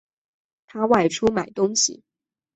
[0.65, 2.01] 他外出买东西